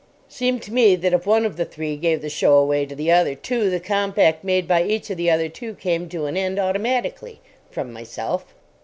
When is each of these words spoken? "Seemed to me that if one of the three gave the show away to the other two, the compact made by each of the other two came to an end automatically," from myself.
"Seemed 0.27 0.63
to 0.63 0.73
me 0.73 0.95
that 0.95 1.13
if 1.13 1.27
one 1.27 1.45
of 1.45 1.57
the 1.57 1.63
three 1.63 1.95
gave 1.95 2.23
the 2.23 2.27
show 2.31 2.57
away 2.57 2.87
to 2.87 2.95
the 2.95 3.11
other 3.11 3.35
two, 3.35 3.69
the 3.69 3.79
compact 3.79 4.43
made 4.43 4.67
by 4.67 4.81
each 4.81 5.11
of 5.11 5.17
the 5.17 5.29
other 5.29 5.47
two 5.47 5.75
came 5.75 6.09
to 6.09 6.25
an 6.25 6.35
end 6.35 6.57
automatically," 6.57 7.39
from 7.69 7.93
myself. 7.93 8.45